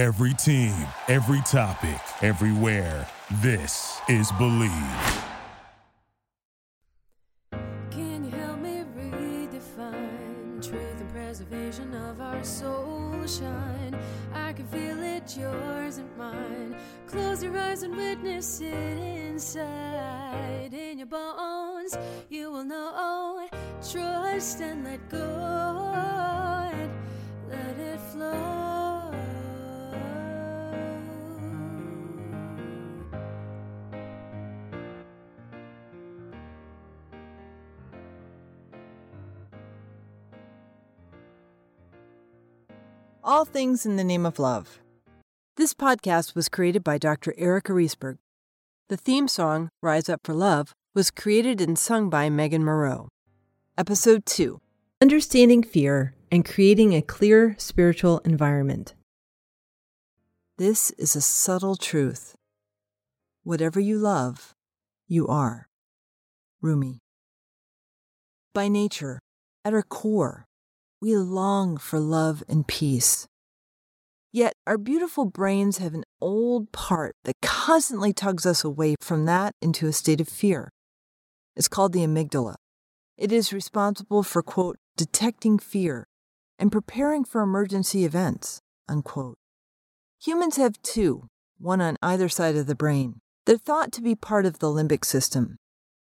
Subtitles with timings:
[0.00, 0.72] Every team,
[1.08, 3.06] every topic, everywhere.
[3.42, 5.24] This is Bleav.
[7.90, 13.94] Can you help me redefine truth and preservation of our soul shine?
[14.32, 16.76] I can feel it, yours and mine.
[17.06, 20.72] Close your eyes and witness it inside.
[20.72, 21.94] In your bones,
[22.30, 23.46] you will know.
[23.92, 26.70] Trust and let go.
[27.50, 28.59] Let it flow.
[43.22, 44.80] All Things in the Name of Love.
[45.58, 47.34] This podcast was created by Dr.
[47.36, 48.16] Erica Riesberg.
[48.88, 53.08] The theme song, Rise Up for Love, was created and sung by Megan Moreau.
[53.76, 54.58] Episode 2
[55.02, 58.94] Understanding Fear and Creating a Clear Spiritual Environment.
[60.56, 62.34] This is a subtle truth.
[63.42, 64.54] Whatever you love,
[65.08, 65.68] you are.
[66.62, 67.00] Rumi.
[68.54, 69.20] By nature,
[69.62, 70.46] at our core,
[71.00, 73.26] we long for love and peace.
[74.32, 79.54] Yet our beautiful brains have an old part that constantly tugs us away from that
[79.62, 80.70] into a state of fear.
[81.56, 82.56] It's called the amygdala.
[83.16, 86.06] It is responsible for, quote, detecting fear
[86.58, 89.36] and preparing for emergency events, unquote.
[90.22, 91.26] Humans have two,
[91.58, 93.20] one on either side of the brain.
[93.46, 95.56] They're thought to be part of the limbic system.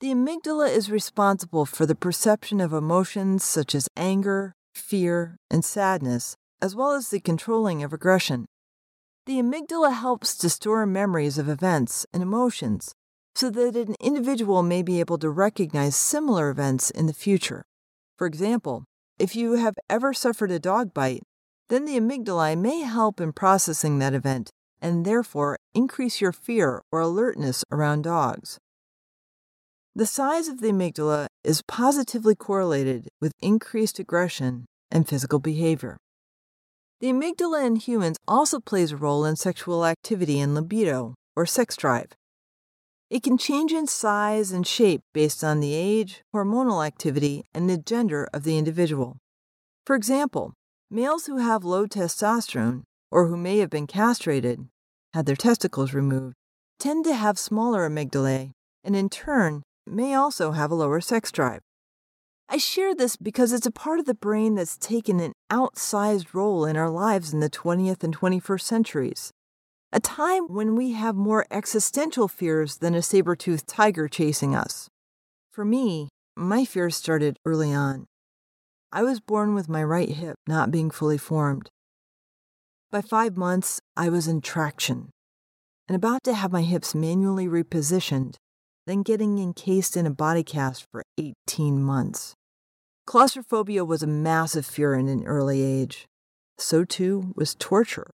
[0.00, 6.36] The amygdala is responsible for the perception of emotions such as anger, fear, and sadness,
[6.60, 8.46] as well as the controlling of aggression.
[9.26, 12.94] The amygdala helps to store memories of events and emotions
[13.34, 17.64] so that an individual may be able to recognize similar events in the future.
[18.16, 18.84] For example,
[19.18, 21.22] if you have ever suffered a dog bite,
[21.68, 27.00] then the amygdala may help in processing that event and therefore increase your fear or
[27.00, 28.58] alertness around dogs.
[29.94, 35.96] The size of the amygdala is positively correlated with increased aggression and physical behavior.
[37.00, 41.76] The amygdala in humans also plays a role in sexual activity and libido, or sex
[41.76, 42.08] drive.
[43.08, 47.78] It can change in size and shape based on the age, hormonal activity, and the
[47.78, 49.18] gender of the individual.
[49.86, 50.54] For example,
[50.90, 52.82] males who have low testosterone
[53.12, 54.66] or who may have been castrated,
[55.14, 56.34] had their testicles removed,
[56.80, 58.50] tend to have smaller amygdalae
[58.82, 61.60] and in turn may also have a lower sex drive.
[62.48, 66.64] I share this because it's a part of the brain that's taken an outsized role
[66.64, 69.32] in our lives in the 20th and 21st centuries.
[69.92, 74.88] A time when we have more existential fears than a saber toothed tiger chasing us.
[75.50, 78.06] For me, my fears started early on.
[78.92, 81.70] I was born with my right hip not being fully formed.
[82.90, 85.10] By five months, I was in traction
[85.88, 88.36] and about to have my hips manually repositioned
[88.86, 92.34] then getting encased in a body cast for 18 months.
[93.06, 96.06] Claustrophobia was a massive fear in an early age.
[96.58, 98.10] So too was torture.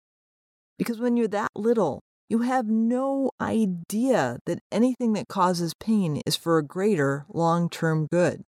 [0.78, 6.37] Because when you're that little, you have no idea that anything that causes pain is
[6.37, 8.43] for a greater long term good.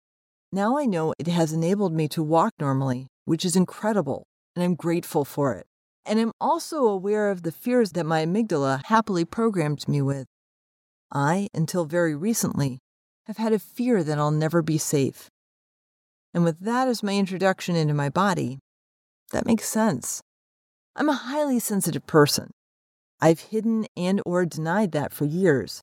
[0.51, 4.75] Now I know it has enabled me to walk normally, which is incredible, and I'm
[4.75, 5.67] grateful for it.
[6.07, 10.27] And I'm also aware of the fears that my amygdala happily programmed me with.
[11.13, 12.79] I, until very recently,
[13.27, 15.31] have had a fear that I'll never be safe.
[16.33, 18.59] And with that as my introduction into my body,
[19.33, 20.23] that makes sense.
[20.97, 22.51] I'm a highly sensitive person.
[23.21, 25.83] I've hidden and or denied that for years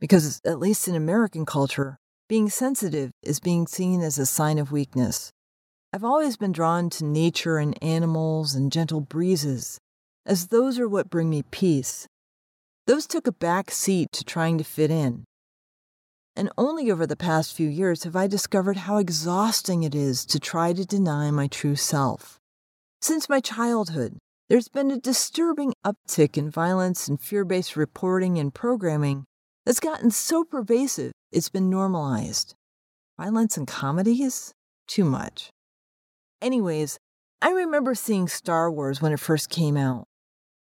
[0.00, 1.96] because at least in American culture,
[2.28, 5.30] being sensitive is being seen as a sign of weakness.
[5.92, 9.78] I've always been drawn to nature and animals and gentle breezes,
[10.26, 12.06] as those are what bring me peace.
[12.86, 15.24] Those took a back seat to trying to fit in.
[16.36, 20.38] And only over the past few years have I discovered how exhausting it is to
[20.38, 22.38] try to deny my true self.
[23.00, 24.18] Since my childhood,
[24.48, 29.24] there's been a disturbing uptick in violence and fear based reporting and programming
[29.64, 32.54] that's gotten so pervasive it's been normalized.
[33.18, 34.52] Violence in comedies?
[34.86, 35.50] Too much.
[36.42, 36.98] Anyways,
[37.40, 40.04] I remember seeing Star Wars when it first came out.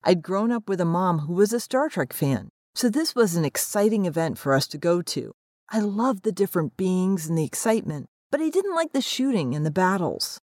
[0.06, 3.36] I'd grown up with a mom who was a Star Trek fan, so this was
[3.36, 5.32] an exciting event for us to go to.
[5.70, 9.64] I loved the different beings and the excitement, but I didn't like the shooting and
[9.64, 10.38] the battles.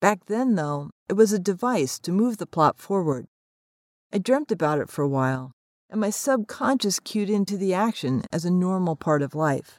[0.00, 3.28] Back then, though, it was a device to move the plot forward.
[4.12, 5.52] I dreamt about it for a while,
[5.88, 9.78] and my subconscious cued into the action as a normal part of life.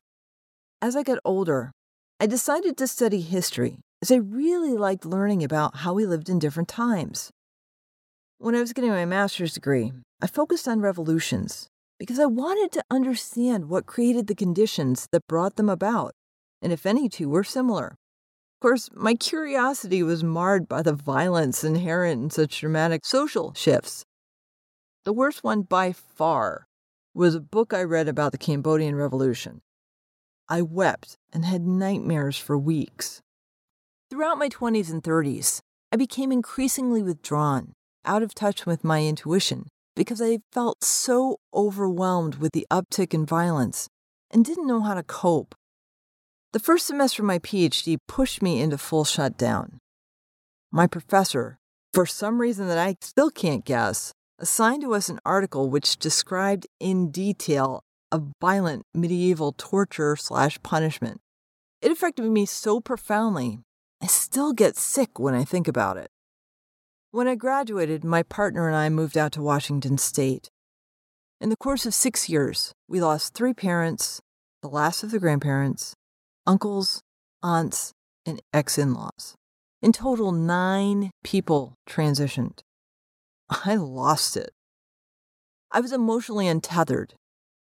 [0.81, 1.73] As I got older,
[2.17, 6.39] I decided to study history as I really liked learning about how we lived in
[6.39, 7.29] different times.
[8.41, 11.67] When I was getting my master's degree, I focused on revolutions
[11.99, 16.13] because I wanted to understand what created the conditions that brought them about,
[16.59, 17.89] and if any two were similar.
[17.89, 24.05] Of course, my curiosity was marred by the violence inherent in such dramatic social shifts.
[25.05, 26.65] The worst one by far
[27.13, 29.61] was a book I read about the Cambodian Revolution.
[30.49, 33.21] I wept and had nightmares for weeks.
[34.09, 35.59] Throughout my 20s and 30s,
[35.91, 37.73] I became increasingly withdrawn,
[38.05, 43.25] out of touch with my intuition, because I felt so overwhelmed with the uptick in
[43.25, 43.87] violence
[44.31, 45.55] and didn't know how to cope.
[46.53, 49.79] The first semester of my PhD pushed me into full shutdown.
[50.71, 51.59] My professor,
[51.93, 56.67] for some reason that I still can't guess, assigned to us an article which described
[56.79, 61.21] in detail a violent medieval torture slash punishment.
[61.81, 63.59] It affected me so profoundly,
[64.01, 66.09] I still get sick when I think about it.
[67.13, 70.49] When I graduated, my partner and I moved out to Washington State.
[71.41, 74.21] In the course of six years, we lost three parents,
[74.61, 75.93] the last of the grandparents,
[76.47, 77.01] uncles,
[77.43, 77.91] aunts,
[78.25, 79.35] and ex in laws.
[79.81, 82.59] In total, nine people transitioned.
[83.65, 84.51] I lost it.
[85.69, 87.15] I was emotionally untethered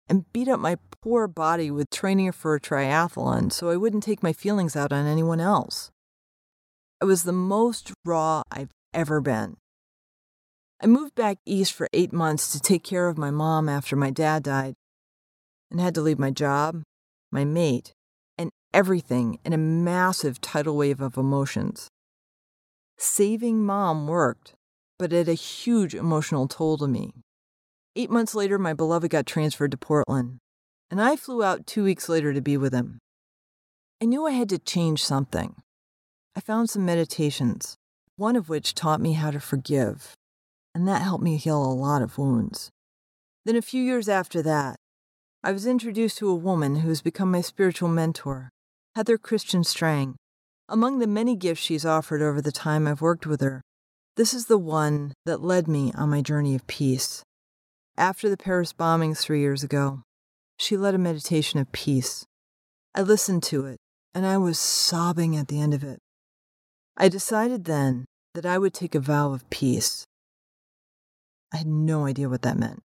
[0.07, 4.23] and beat up my poor body with training for a triathlon so I wouldn't take
[4.23, 5.91] my feelings out on anyone else.
[7.01, 9.57] I was the most raw I've ever been.
[10.81, 14.09] I moved back east for eight months to take care of my mom after my
[14.09, 14.73] dad died
[15.69, 16.81] and had to leave my job,
[17.31, 17.93] my mate,
[18.37, 21.87] and everything in a massive tidal wave of emotions.
[22.97, 24.53] Saving mom worked,
[24.97, 27.11] but had a huge emotional toll to me.
[27.95, 30.39] Eight months later, my beloved got transferred to Portland,
[30.89, 32.99] and I flew out two weeks later to be with him.
[34.01, 35.55] I knew I had to change something.
[36.35, 37.77] I found some meditations,
[38.21, 40.13] one of which taught me how to forgive,
[40.75, 42.69] and that helped me heal a lot of wounds.
[43.45, 44.75] Then, a few years after that,
[45.43, 48.51] I was introduced to a woman who has become my spiritual mentor,
[48.95, 50.17] Heather Christian Strang.
[50.69, 53.63] Among the many gifts she's offered over the time I've worked with her,
[54.17, 57.23] this is the one that led me on my journey of peace.
[57.97, 60.03] After the Paris bombings three years ago,
[60.59, 62.23] she led a meditation of peace.
[62.93, 63.79] I listened to it,
[64.13, 65.97] and I was sobbing at the end of it.
[66.95, 70.05] I decided then that I would take a vow of peace.
[71.53, 72.81] I had no idea what that meant.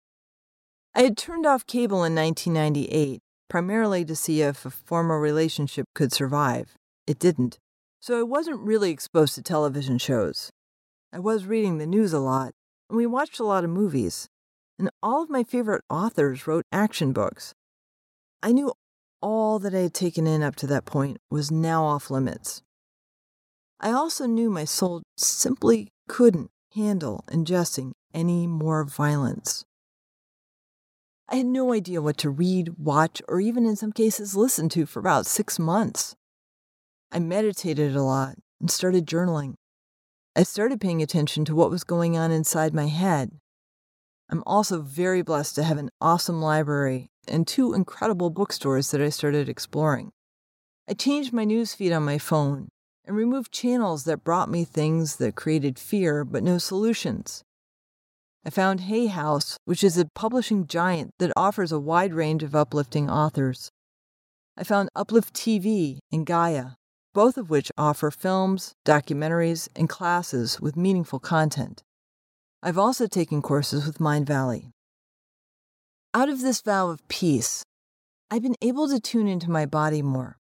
[0.95, 6.13] I had turned off cable in 1998, primarily to see if a former relationship could
[6.13, 6.75] survive.
[7.07, 7.59] It didn't.
[8.01, 10.51] So I wasn't really exposed to television shows.
[11.13, 12.53] I was reading the news a lot,
[12.89, 14.29] and we watched a lot of movies.
[14.79, 17.55] And all of my favorite authors wrote action books.
[18.43, 18.73] I knew
[19.21, 22.63] all that I had taken in up to that point was now off limits.
[23.81, 29.65] I also knew my soul simply couldn't handle ingesting any more violence.
[31.29, 34.87] I had no idea what to read, watch, or even in some cases listen to
[34.87, 36.15] for about six months.
[37.11, 39.55] I meditated a lot and started journaling.
[40.37, 43.31] I started paying attention to what was going on inside my head.
[44.31, 49.09] I'm also very blessed to have an awesome library and two incredible bookstores that I
[49.09, 50.13] started exploring.
[50.89, 52.69] I changed my newsfeed on my phone
[53.05, 57.43] and removed channels that brought me things that created fear but no solutions.
[58.47, 62.55] I found Hay House, which is a publishing giant that offers a wide range of
[62.55, 63.71] uplifting authors.
[64.57, 66.73] I found Uplift TV and Gaia,
[67.15, 71.83] both of which offer films, documentaries, and classes with meaningful content.
[72.63, 74.71] I've also taken courses with Mindvalley.
[76.13, 77.63] Out of this vow of peace,
[78.31, 80.39] I've been able to tune into my body more.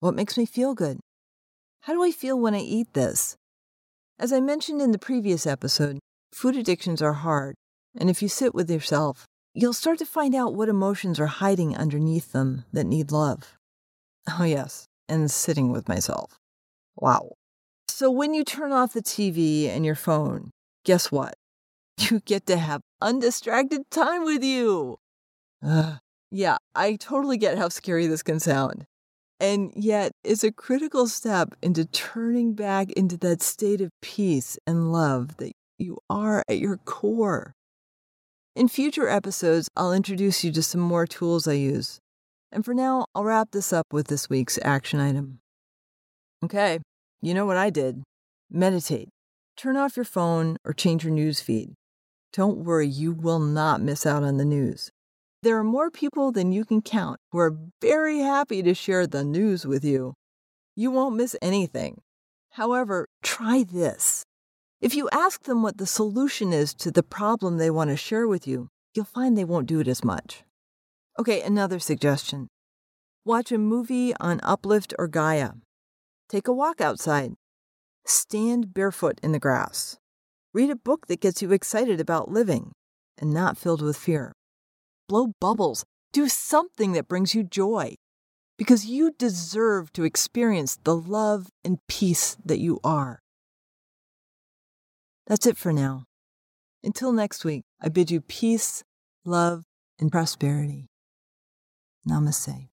[0.00, 1.00] What makes me feel good?
[1.86, 3.36] How do I feel when I eat this?
[4.18, 6.00] As I mentioned in the previous episode,
[6.32, 7.54] food addictions are hard,
[7.96, 9.24] and if you sit with yourself,
[9.54, 13.56] you'll start to find out what emotions are hiding underneath them that need love.
[14.28, 16.40] Oh, yes, and sitting with myself.
[16.96, 17.34] Wow.
[17.86, 20.50] So when you turn off the TV and your phone,
[20.84, 21.34] guess what?
[22.10, 24.96] You get to have undistracted time with you.
[25.64, 25.98] Uh,
[26.32, 28.86] yeah, I totally get how scary this can sound
[29.38, 34.92] and yet is a critical step into turning back into that state of peace and
[34.92, 37.54] love that you are at your core.
[38.54, 41.98] In future episodes, I'll introduce you to some more tools I use.
[42.50, 45.40] And for now, I'll wrap this up with this week's action item.
[46.42, 46.78] Okay,
[47.20, 48.02] you know what I did
[48.50, 49.08] meditate.
[49.56, 51.74] Turn off your phone or change your news feed.
[52.32, 54.90] Don't worry, you will not miss out on the news.
[55.46, 59.22] There are more people than you can count who are very happy to share the
[59.22, 60.14] news with you.
[60.74, 62.00] You won't miss anything.
[62.50, 64.24] However, try this.
[64.80, 68.26] If you ask them what the solution is to the problem they want to share
[68.26, 70.42] with you, you'll find they won't do it as much.
[71.16, 72.48] Okay, another suggestion
[73.24, 75.50] watch a movie on Uplift or Gaia.
[76.28, 77.34] Take a walk outside.
[78.04, 79.96] Stand barefoot in the grass.
[80.52, 82.72] Read a book that gets you excited about living
[83.16, 84.32] and not filled with fear.
[85.08, 85.84] Blow bubbles.
[86.12, 87.96] Do something that brings you joy
[88.58, 93.20] because you deserve to experience the love and peace that you are.
[95.26, 96.04] That's it for now.
[96.82, 98.84] Until next week, I bid you peace,
[99.24, 99.64] love,
[99.98, 100.86] and prosperity.
[102.08, 102.68] Namaste.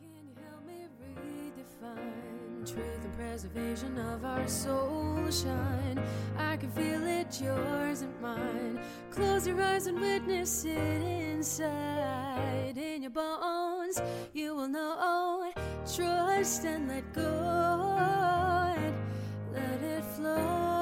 [0.00, 6.02] Can you help me redefine truth and preservation of our soul shine?
[6.38, 8.80] I can feel it, yours and mine.
[9.14, 12.78] Close your eyes and witness it inside.
[12.78, 14.00] In your bones,
[14.32, 15.52] you will know.
[15.94, 17.94] Trust and let go.
[19.52, 20.81] Let it flow.